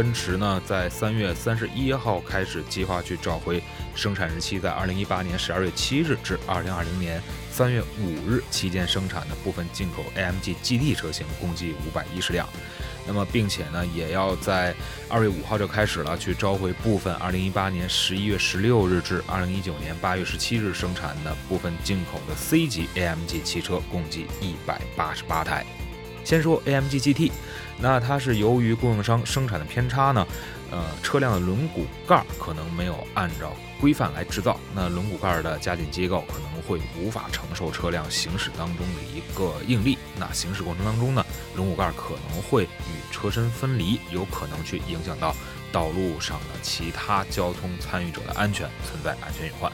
[0.00, 3.62] 奔驰呢，在三月三十一号开始计划去召回
[3.94, 7.20] 生产日期在二零一八年十二月七日至二零二零年
[7.52, 12.48] 三月五日期间生产的部分进口 AMG GT 车型，共计五百一十辆。
[13.06, 14.74] 那么，并且呢，也要在
[15.06, 25.66] 二月五号就开始了去召回部分二零一八年十一月十六日至二零一九年八月十七日生产的部分进口的 C 级 AMG 汽车，共计一百八十八台。
[26.24, 27.32] 先说 AMG GT，
[27.78, 30.26] 那它是由于供应商生产的偏差呢，
[30.70, 41.24] 呃，车辆的轮毂盖可能没有按照规范来制造，那轮毂盖的加紧结构可能会无法承受车辆行驶当中的一个应力，那行驶过程当中呢，
[41.56, 45.34] 轮毂盖可能会与车身分离，有可能去影响到
[45.72, 49.72] 道路上的其他交通参与者的安全，存在安全隐患。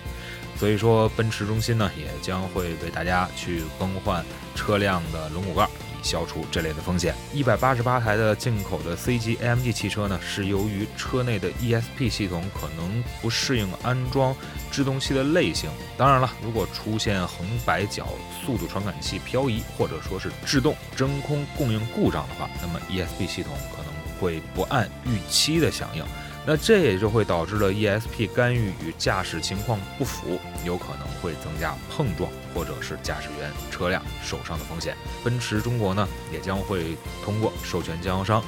[0.57, 5.69] 所以说，奔驰中心呢也将会为大家去更换车辆的轮毂盖。
[6.07, 7.15] 消除这类的风险。
[7.35, 14.35] 一百八十八台的进口的 C 级 AMG 汽车呢，是由于车内的 ESP 系统可能不适应安装
[14.71, 15.69] 制动器的类型。
[15.99, 18.07] 当然了，如果出现横摆角
[18.45, 26.05] 速度传感器漂移，或者说是制动真空供应故障的话，那么 ESP 系统可能会不按预期的响应。
[26.47, 34.97] 那这也就会导致了 ESP 干预与驾驶情况不符，有可能会增加碰撞或者是驾驶员车辆受伤的风险。
[35.25, 38.41] 奔驰中国呢，也将会通过授权经销商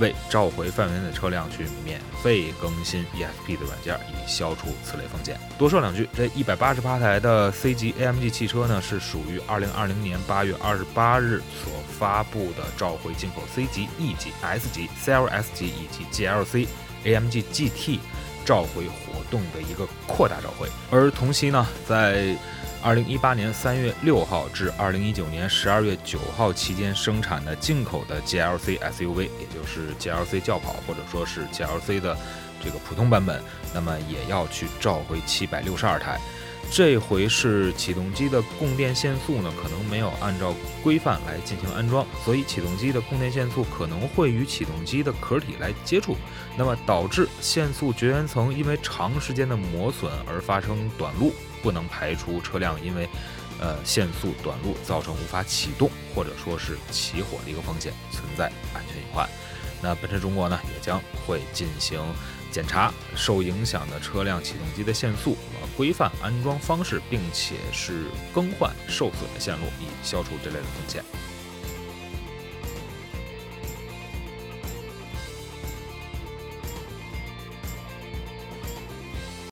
[0.00, 5.38] 为召回范围内的车辆去免费更新 ESP 的软件，以消除此类风险。
[5.56, 16.66] 多说两句，这一百八十八台的 C 级 AMG 汽车呢，是属于二零二零年八月二十八日所发布的召回进口 C 级、E 级、S 级、CLS 级以及 GLC。
[17.04, 17.98] AMG GT
[18.44, 22.36] 召回活动的一个扩大召回，而同期呢，在
[22.82, 32.14] 二零一八年三月六号至二零一九年十二月九号期间生产的进口的 GLC SUV，也就是 GLC 轿跑或者说是 GLC 的
[32.62, 36.20] 这个普通版本，那么也要去召回七百六十二台。
[36.70, 40.52] 这回是启动机的供电线速呢，可能没有按照
[40.82, 46.16] 规范来进行安装，所以启动机的供电线速可能会与启动机的壳体来接触，
[46.56, 51.32] 那么导致线速绝缘层因为长时间的磨损而发生短路，
[51.62, 53.08] 不能排除车辆因为
[53.60, 59.28] 呃线速短路造成无法启动或者说是起火的一个风险，存在安全隐患。
[59.80, 62.00] 那奔驰中国呢，也将会进行
[62.54, 71.02] 检查受影响的车辆启动机的限速和规范安装方式，并且是更换受损的线路，以消除这类的风险。